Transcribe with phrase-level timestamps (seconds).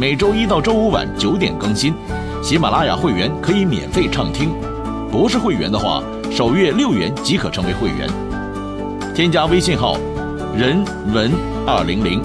[0.00, 1.92] 每周一到周五晚九点更新，
[2.40, 4.54] 喜马拉雅会员可以免费畅听，
[5.10, 6.00] 不是会员的话，
[6.30, 8.08] 首月六元即可成为会员。
[9.12, 9.98] 添加微信号
[10.56, 11.32] “人文
[11.66, 12.22] 二零零”，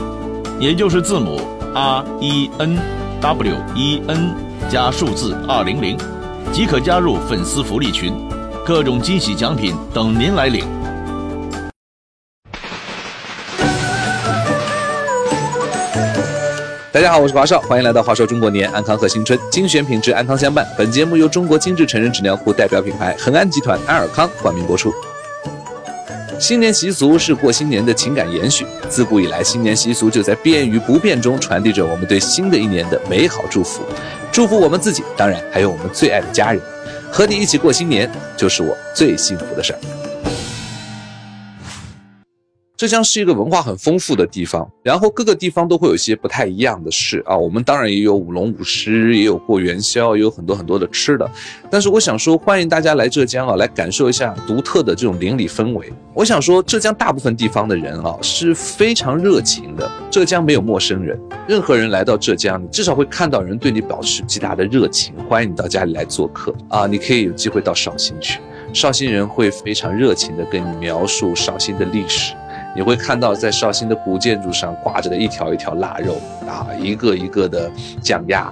[0.61, 1.41] 也就是字母
[1.73, 2.77] R E N
[3.19, 4.35] W E N
[4.69, 5.97] 加数字二零零，
[6.51, 8.13] 即可加入粉丝福利群，
[8.63, 10.63] 各种惊喜奖品等您来领。
[16.93, 20.63] 大家好，我是华少，欢迎来到华少中国年安康贺新春精选品质，安康相伴。
[20.77, 24.93] 本节目由中国精致成人纸尿裤代表品牌恒安集团安尔康冠名播出。
[26.39, 33.81] 新年习俗是过新年的情感延续，自古以来，新年习俗就在变与不变中传递着我们对新的一年的美好祝福，
[34.31, 36.61] 祝福我们自己，当然还有我们最爱的家人。
[37.11, 39.79] 和你一起过新年，就是我最幸福的事儿。
[42.83, 47.33] 浙江是一个文化很丰富的地方，然后各个地方都会有一些不太一样的事啊。
[47.33, 51.25] 我们当然也有舞龙舞狮，也有过元宵，也有很多很多的吃的。
[51.71, 55.93] 但是我想说，欢迎大家来浙江啊，来感受一下独特的这种邻里氛围。
[56.13, 66.85] 我想说，浙江大部分地方的人啊是非常热情的，浙江没有陌生人，任何人来到浙江，你至少会看到人对你保持极大的热情，欢迎你到家里来做客啊。
[66.85, 68.41] 你可以有机会到绍兴去，
[68.73, 72.33] 绍兴人会非常热情的跟你描述绍兴的历史。
[72.75, 76.15] 你会看到，在绍兴的古建筑上挂着的一条一条腊肉
[76.47, 77.69] 啊，一个一个的
[78.01, 78.51] 酱鸭，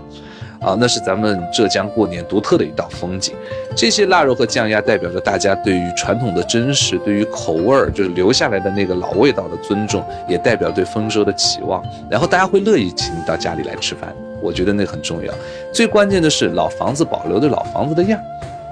[0.59, 3.33] 啊，那是咱们浙江过年独特的一道风景。
[3.75, 11.83] 这些腊肉和酱鸭代表着大家对于传统的珍视，对于口味儿就是留下来的那个老味道的尊重，也代表对丰收的期望。
[12.09, 15.33] 然后大家会乐意请你到家里来吃饭，我觉得那很重要。
[15.73, 18.19] 最关键的是，老房子保留着老房子的样，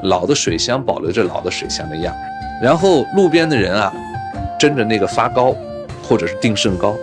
[0.03, 2.13] 老的水箱保留着老的水箱的样，
[2.61, 3.91] 然后路边的人啊。
[4.59, 5.55] 蒸着那个发糕，
[6.03, 6.93] 或者是定胜糕，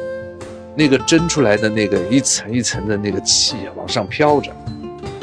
[0.74, 4.52] 那个蒸出来的那个一层一层的那个气往上飘着，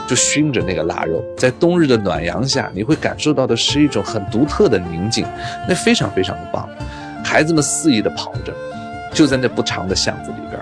[0.08, 5.24] 就熏着那个腊肉，在冬日的暖阳下，你会感受到的是一种很独特的宁静，
[5.70, 6.68] 那非常非常的棒。
[7.24, 8.52] 孩子们肆意的跑着，
[9.14, 10.60] 就在那不长的巷子里边，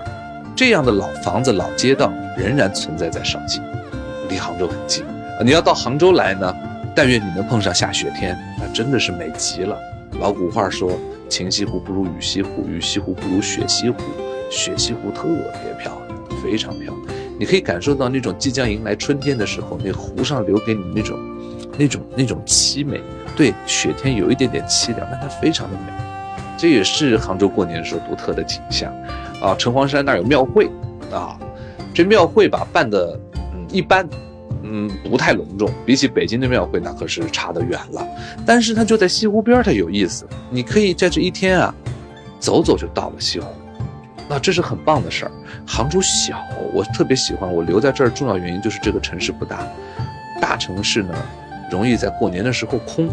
[0.54, 3.62] 这样的老房子、老街道仍然存在在绍兴，
[4.28, 5.02] 离杭州很近。
[5.42, 6.54] 你要到杭州来呢，
[6.94, 9.74] 但愿你能碰上下雪天，那真的是美极了。
[10.20, 10.98] 老古话说。
[11.32, 13.96] 晴西湖不如雨西湖，雨西湖不如雪西湖，
[14.50, 15.22] 雪西湖特
[15.64, 17.16] 别漂亮，非常漂亮。
[17.38, 21.18] 你可以感受到那种即将迎来春天的时候，那湖上留给你那种、
[21.78, 23.00] 那种、那种凄美。
[23.34, 25.92] 对，雪天有一点点凄凉，但它非常的美。
[26.58, 28.92] 这也是杭州过年时候独特的景象。
[29.40, 30.68] 啊，城隍山那儿有庙会，
[31.10, 31.38] 啊，
[31.94, 33.18] 这庙会吧办的
[33.54, 34.06] 嗯一般。
[34.62, 38.06] 嗯，不太隆重，比起北京的庙会，那可是差得远了。
[38.46, 40.26] 但是它就在西湖边，它有意思。
[40.50, 41.74] 你可以在这一天啊，
[42.38, 43.46] 走走就到了西湖，
[44.28, 45.30] 那这是很棒的事儿。
[45.66, 46.42] 杭州小，
[46.72, 47.52] 我特别喜欢。
[47.52, 49.66] 我留在这儿重要原因就是这个城市不大，
[50.40, 51.14] 大城市呢
[51.70, 53.08] 容易在过年的时候空，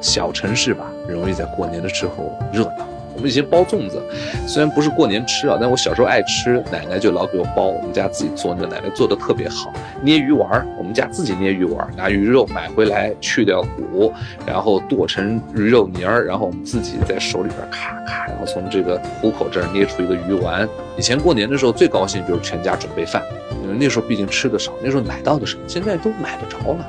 [0.00, 2.86] 小城市吧容易在过年的时候热闹。
[3.14, 4.02] 我们以前包粽子，
[4.46, 7.68] 虽然不是过年吃啊，但我小时候爱吃，奶奶就老给我包。
[7.68, 9.72] 我们家自己做，那个奶奶做的特别好。
[10.02, 14.12] 捏鱼丸，我们家自己捏鱼丸，拿鱼肉买回来，去掉骨，
[14.44, 20.68] 然后剁成鱼肉泥儿，然后我们自己在手里边咔咔，然后从这个虎口这儿捏出一个鱼丸。
[20.96, 23.22] 以前过年的时候最高兴就是全家准备饭，
[23.62, 26.84] 因为那时候毕竟吃的少，那时候买到的少，现在都买得着了。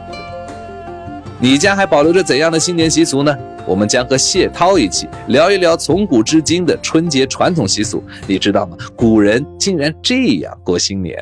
[1.39, 3.37] 你家还保留着怎样的新年习俗呢？
[3.65, 8.03] 我们将和谢涛一起聊一聊从古至今的春节传统习俗。
[8.27, 8.77] 你知道吗？
[8.95, 11.17] 古人竟然这样过新年。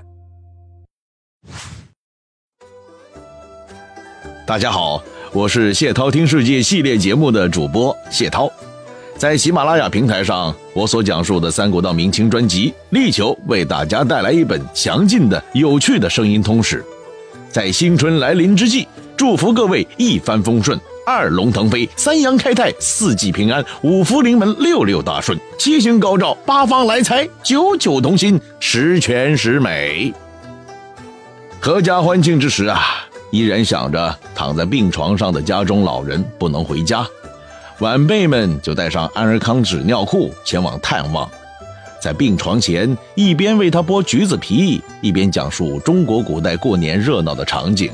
[4.46, 5.02] 大家好，
[5.32, 8.52] 我是谢涛听世界系列节目的主播谢涛，
[9.18, 16.84] 在喜马拉雅平台上，我所讲述的三国到明清专辑，力求为大家带来一本详尽的、有趣的声音通史。
[17.50, 18.86] 在新春来临之际，
[19.16, 20.78] 祝福各位一帆风顺。
[21.06, 30.14] 二龙腾飞，三阳开泰，四季平安，五福临门，六六大顺，七星高照，八方来财，九九同心，十全十美。
[31.62, 32.82] 阖家欢庆之时啊，
[33.32, 37.06] 依然想着躺在病床上的家中老人不能回家，
[37.80, 41.30] 晚辈们就带上安尔康纸尿裤前往探望。
[42.02, 47.92] 在病床前一边为他剥橘子皮，一边讲述中国古代过年热闹的场景。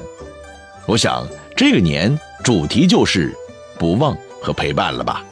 [0.88, 3.36] 我想这个年主题就是
[3.77, 5.25] 不忘和陪伴了吧。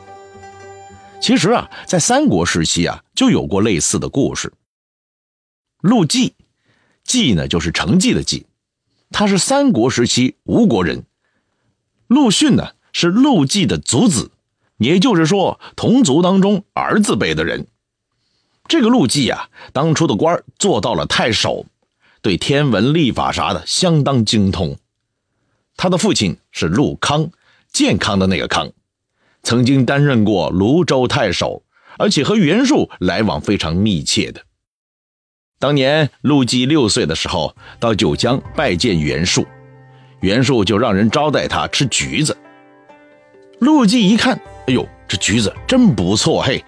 [1.20, 4.54] 其实啊，在三国时期啊，就有过类似的故事。
[5.82, 6.36] 陆绩，
[7.04, 8.46] 绩呢就是成绩的绩，
[9.10, 11.06] 他是三国时期吴国人。
[12.08, 14.32] 陆逊呢是陆绩的族子，
[14.78, 17.68] 也就是说同族当中儿子辈的人。
[18.68, 21.66] 这个陆绩啊，当初的官做到了太守，
[22.22, 24.78] 对天文历法啥的相当精通。
[25.78, 27.30] 他的父亲是陆康，
[27.72, 28.72] 健康的那个康，
[29.44, 31.64] 曾经担任过泸州太守，
[31.98, 34.42] 而且和袁术来往非常密切的。
[35.60, 39.48] 当年陆绩六岁的时候，到九江拜见袁术，
[40.20, 42.36] 袁术就让人招待他吃橘子。
[43.60, 44.36] 陆绩一看，
[44.66, 46.66] 哎呦，这橘子真不错嘿，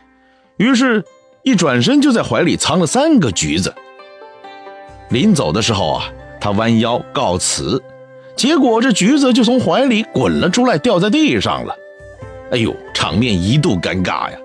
[0.57, 1.03] 于是。
[1.41, 3.73] 一转身就在怀里藏了三个橘子。
[5.09, 7.81] 临走的时候啊，他弯腰告辞，
[8.39, 11.75] 结果这橘子就从怀里滚了出来，掉在地上了。
[12.51, 14.37] 哎呦，场面一度尴尬呀。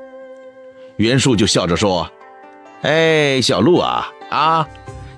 [0.97, 2.11] 袁术就笑着说
[2.83, 4.69] ：“哎，小陆啊啊，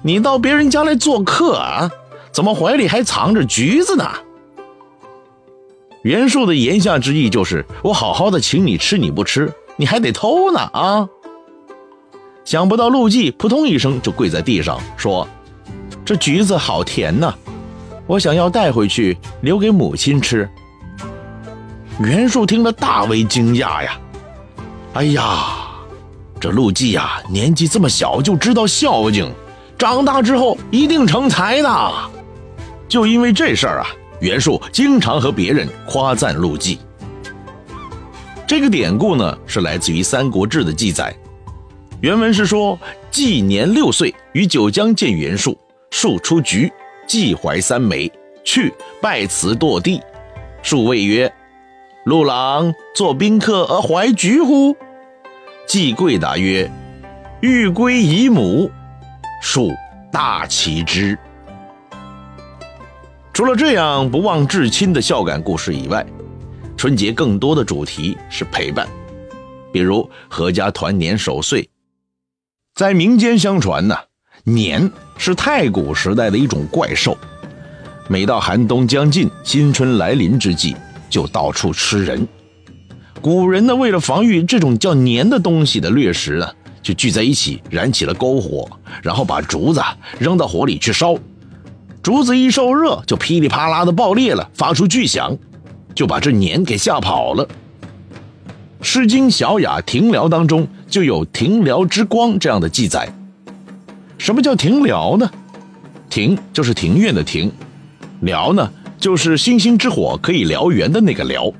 [0.02, 1.90] 你到别人家来做客啊，
[2.30, 4.06] 怎么怀里还藏着橘子呢？”
[6.04, 11.08] 袁术的言下之意就是：我好好的请你吃，你不吃，你还得偷呢啊！
[12.44, 15.26] 想不到陆绩扑通一声就跪在地上说
[16.04, 17.34] ：“这橘子好甜呐，
[18.06, 20.48] 我想要带回去留给母亲吃。”
[21.98, 23.98] 袁术听了大为惊讶呀！
[24.92, 25.46] 哎呀，
[26.38, 29.32] 这陆绩呀，年纪这么小就知道孝敬，
[29.78, 31.92] 长大之后一定成才的。
[32.88, 33.88] 就因为这事儿啊，
[34.20, 36.78] 袁术经常和别人夸赞陆绩。
[38.46, 41.14] 这个典故呢，是来自于《三国志》的记载。
[42.00, 42.78] 原文是说，
[43.10, 45.58] 季年六岁，于九江见袁术，
[45.90, 46.70] 术出局，
[47.06, 48.10] 季怀三枚，
[48.44, 50.02] 去拜辞堕地。
[50.62, 51.32] 数谓曰
[52.04, 54.76] ：“陆郎作宾客而怀菊乎？”
[55.66, 56.70] 季贵答曰
[57.40, 58.70] ：“欲归姨母。”
[59.42, 59.72] 术
[60.10, 61.16] 大奇之。
[63.32, 66.04] 除了这样不忘至亲的孝感故事以外，
[66.76, 68.88] 春节更多的主题是陪伴，
[69.72, 71.68] 比如阖家团年守岁。
[72.74, 73.96] 在民间相传呢，
[74.48, 74.88] 年
[75.18, 77.18] 是太古时代的一种怪兽，
[78.06, 80.76] 每到寒冬将近、新春来临之际，
[81.10, 82.24] 就到处吃人。
[83.20, 86.48] 古人呢，为了防御这种叫年的东西的掠食呢，
[86.80, 88.70] 就聚在一起燃起了篝火，
[89.02, 89.82] 然后把竹子
[90.20, 91.16] 扔到火里去烧。
[92.00, 95.36] 竹子一受热，就噼里啪啦的爆裂了，发出巨响，
[95.92, 97.44] 就把这年给吓跑了。
[98.80, 103.12] 《诗经·小雅·庭辽》当中就有“庭辽之光”这样的记载。
[104.18, 105.30] 什么叫庭燎呢？
[106.08, 107.52] 庭就是庭院的庭，
[108.22, 111.52] 燎呢就是星星之火可以燎原的那个燎。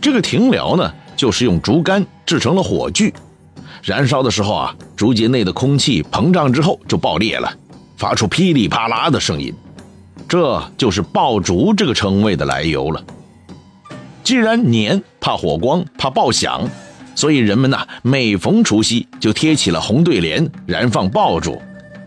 [0.00, 3.12] 这个庭燎呢，就是用竹竿制成了火炬，
[3.82, 7.52] 燃烧的时候啊，竹节内的空气膨胀之后就爆裂了，
[7.96, 9.52] 发出噼里啪啦的声音，
[10.28, 13.02] 这就是爆竹这个称谓的来由了。
[14.22, 16.68] 既然年怕火光，怕爆响，
[17.14, 21.60] 所以人们呐，每逢除夕就贴起了红对联，燃放爆竹，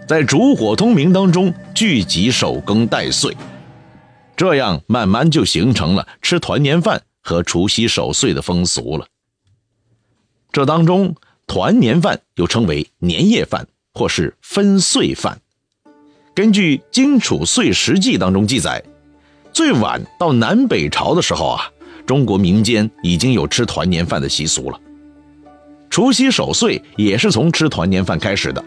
[0.07, 3.35] 在烛火通明当中聚集守更待岁，
[4.35, 9.05] 这样慢慢就形成了吃团年饭和除夕守岁的风俗了。
[10.51, 11.15] 这当中，
[11.47, 15.39] 团年饭又称为年夜饭或是分岁饭。
[16.33, 18.83] 根据《荆楚岁时记》当中记载，
[19.53, 21.69] 最晚到南北朝的时候啊。
[22.05, 24.79] 中国民间已经有吃团年饭的习俗了，
[25.95, 28.61] 除夕守岁也是从吃团年饭开始的。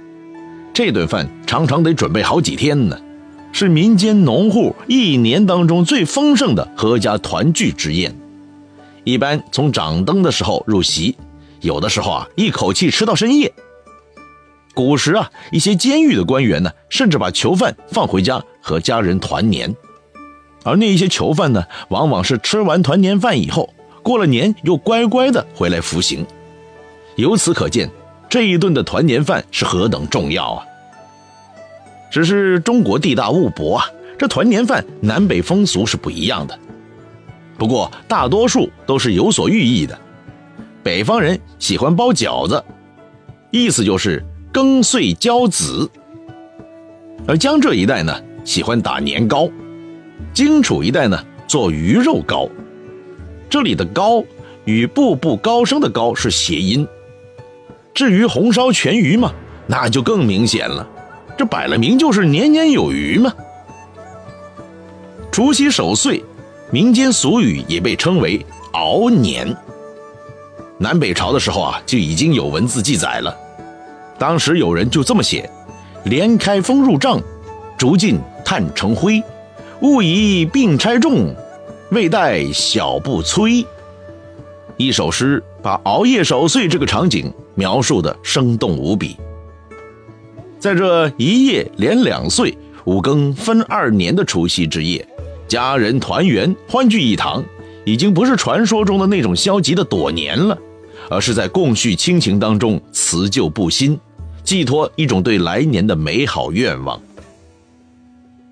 [0.72, 2.98] 这顿饭常常得准备好几天呢，
[3.52, 8.16] 是民间农户一年当中最丰盛的阖家团聚之宴。
[9.04, 11.18] 一般从掌灯的时候入席，
[11.60, 13.52] 有的时候啊一口气吃到深夜。
[14.72, 19.76] 古时啊，一些监狱的官员呢，甚至把囚犯放回家和家人团年。
[20.64, 26.24] 而那一些囚犯呢，往往是吃完团年饭以后，过了年又乖乖的回来服刑。
[27.18, 27.90] 由此可见，
[28.28, 30.64] 这一顿的团年饭是何等重要啊！
[32.12, 36.56] 只是中国地大物博啊，这团年饭南北风俗是不一样的。
[37.58, 39.98] 不过大多数都是有所寓意的。
[40.84, 42.62] 北方人喜欢包饺子，
[43.50, 45.90] 意思就是更岁交子；
[47.26, 49.50] 而江浙一带呢，喜欢打年糕。
[50.32, 52.48] 荆楚一带呢，做鱼肉糕，
[53.50, 54.22] 这里的“糕”
[54.66, 56.86] 与步步高升的“高”是谐音。
[57.98, 59.32] 至于红烧全鱼嘛，
[59.66, 60.86] 那就更明显了，
[61.36, 63.34] 这摆了明就是年年有余嘛。
[65.32, 66.24] 除夕守岁，
[66.70, 69.52] 民间俗语也被称为熬年。
[70.78, 73.36] 南北朝的时候啊，就已经有文字记载了。
[74.16, 75.50] 当时有人就这么写
[76.06, 77.20] ：“连开风入帐，
[77.76, 79.20] 烛尽炭成灰。
[79.80, 81.34] 勿以并差重，
[81.90, 83.66] 未待小不催。”
[84.78, 89.16] 一首诗把熬夜守岁这个场景描述的生动无比。
[90.60, 95.04] 在这一夜连两岁、五更分二年的除夕之夜，
[95.48, 97.44] 家人团圆、欢聚一堂，
[97.84, 100.56] 已经不是传说中的那种消极的躲年了。
[101.10, 103.98] 而是在共叙亲情当中辞旧布新，
[104.44, 107.00] 寄托一种对来年的美好愿望。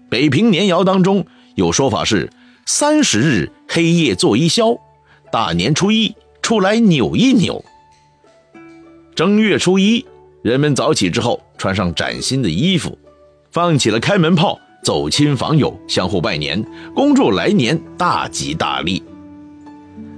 [0.09, 2.31] 北平年谣当中有说法是：
[2.65, 4.77] 三十日黑夜做一宵，
[5.37, 7.63] 大年初一出来扭一扭。
[9.15, 10.03] 正月初一，
[10.41, 12.99] 人们早起之后穿上崭新的衣服，
[13.51, 16.65] 放起了开门炮，走亲访友，相互拜年，
[16.95, 19.03] 恭祝来年大吉大利。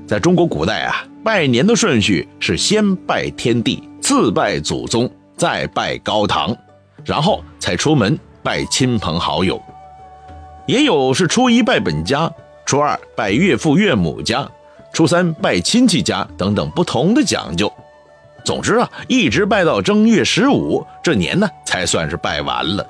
[0.06, 1.04] 在中国古代啊。
[1.24, 6.56] 拜年的顺序是先拜天地，次拜祖宗，再拜高堂，
[7.04, 9.60] 然后才出门拜亲朋好友。
[10.68, 12.32] 也有是初一拜本家，
[12.64, 14.48] 初二拜岳父岳母家，
[14.92, 17.72] 初三拜亲戚家等等不同的讲究。
[18.44, 22.88] 总之啊，一直拜到正月十五，这年呢才算是拜完了。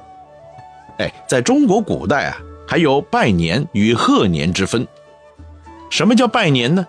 [0.99, 4.87] 哎，在中国古代啊，还有拜年与贺年之分。
[5.91, 6.87] 什么叫拜年呢？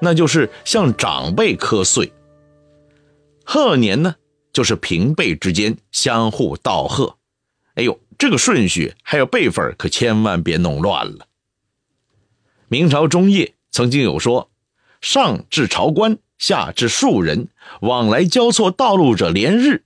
[0.00, 2.12] 那就是向长辈磕岁。
[3.44, 4.16] 贺年呢，
[4.52, 7.16] 就是平辈之间相互道贺。
[7.76, 11.26] 哎呦，这个顺序还有辈分，可千万别弄乱了。
[12.68, 14.48] 明朝中叶曾经有说
[15.02, 17.48] ：“上至朝官，下至庶人，
[17.82, 19.84] 往来交错道路者连日，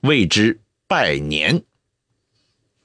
[0.00, 1.64] 谓之拜年。”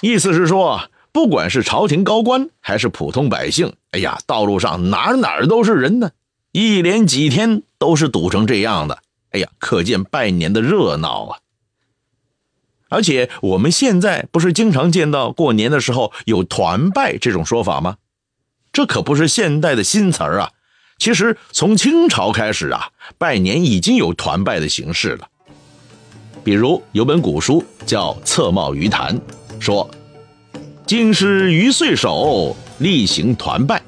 [0.01, 6.09] 意思是说，不管是朝廷高官还是普通百姓，哎呀，道路上哪哪都是人呢。
[6.51, 11.39] 一连几天都是堵成这样的，哎呀，可见拜年的热闹啊！
[12.89, 17.97] 而且我们现在不是经常见到过年的时候有团拜这种说法吗？
[18.73, 20.51] 这可不是现代的新词儿啊！
[20.97, 25.27] 其实从清朝开始啊，拜年已经有团拜的形式了。
[26.43, 29.17] 比如有本古书叫《侧帽鱼谈》，
[29.59, 29.89] 说
[30.87, 33.81] ：“京师余岁首，例行团拜。”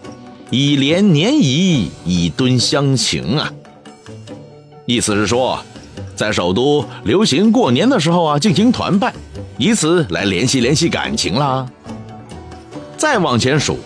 [0.52, 3.52] 以连年仪，以敦乡情啊。
[4.86, 5.64] 意思是说，
[6.16, 9.14] 在首都流行过年的时候啊，进行团拜，
[9.58, 11.66] 以此来联系联系感情啦。
[12.98, 13.80] 再往前数，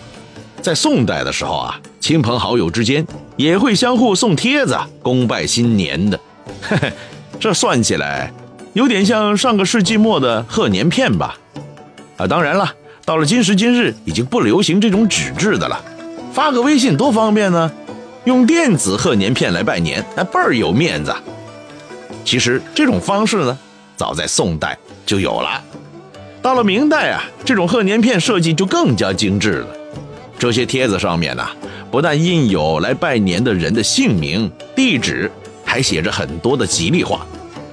[0.60, 6.18] 在宋代的时候啊，亲朋好友之间也会相互送帖子，恭拜新年的。
[6.60, 6.92] 嘿嘿，
[7.38, 8.32] 这算起来
[8.72, 11.36] 有点像上个世纪末的贺年片吧？
[12.16, 12.74] 啊，当然了，
[13.04, 15.80] 到了今时今日，已经不流行这种纸质的了。
[16.32, 17.70] 发个微信多方便呢，
[18.24, 21.14] 用电子贺年片来拜年，那倍儿有面子。
[22.24, 23.58] 其实这种方式呢，
[23.96, 25.62] 早在宋代就有了。
[26.42, 29.68] 到了明代啊，这种贺年片设计就更加精致了。
[30.38, 31.44] 这些帖子上面呢，
[31.90, 35.28] 不但印有来拜年的人的姓名、地址，
[35.64, 37.26] 还写着很多的吉利话，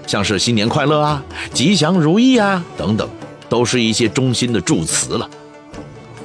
[0.08, 3.08] 像是新年快乐啊、吉祥如意啊等等，
[3.48, 5.30] 都是一些衷心的祝词了。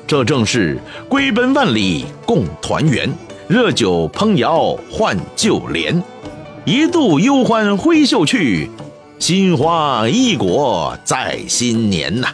[0.07, 0.79] 这正是
[1.09, 3.13] 归奔万里共团圆，
[3.47, 6.03] 热酒烹肴换旧联，
[6.65, 8.71] 一度忧欢挥袖去，
[9.19, 12.29] 新花异果在新年呐。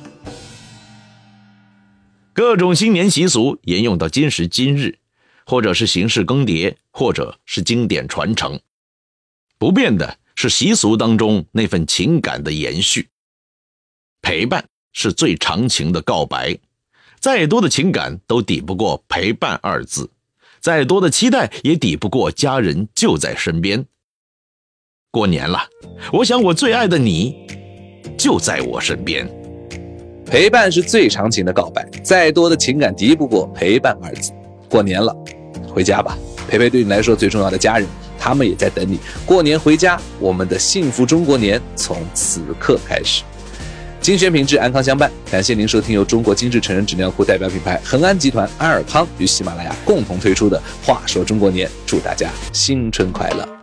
[2.36, 4.98] 各种新年习俗沿用到今时今日，
[5.46, 8.60] 或者是形式更迭，或者是经典传承，
[9.56, 13.08] 不变的是习俗当中那份情感的延续。
[14.20, 16.58] 陪伴是最长情的告白。
[17.20, 20.10] 再多的情感都抵不过陪伴二字，
[20.60, 23.86] 再多的期待也抵不过家人就在身边。
[25.10, 25.70] 过年了，
[26.12, 27.46] 我想我最爱的你
[28.18, 29.26] 就在我身边。
[30.26, 34.32] 陪伴是最长情的告白，再多的情感敌不过陪伴二字。
[34.68, 35.16] 过年了，
[35.72, 36.18] 回家吧，
[36.48, 37.86] 陪陪对你来说最重要的家人，
[38.18, 38.98] 他们也在等你。
[39.24, 43.22] 过年回家，我们的幸福中国年从此刻开始。
[44.00, 45.10] 精选品质，安康相伴。
[45.30, 53.55] 感谢您收听由中国精致成人纸尿裤代表品牌恒安集团安尔康与喜马拉雅共同推出的《话说中国年》，祝大家新春快乐！